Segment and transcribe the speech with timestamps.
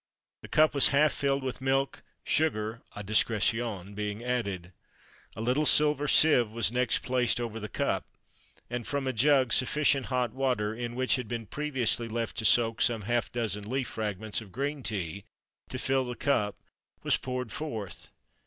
[0.41, 4.73] The cup was half filled with milk, sugar à discrétion being added.
[5.35, 8.07] A little silver sieve was next placed over the cup,
[8.67, 12.81] and from a jug sufficient hot water, in which had been previously left to soak
[12.81, 15.23] some half dozen leaf fragments of green tea,
[15.69, 16.57] to fill the cup,
[17.03, 18.09] was poured forth.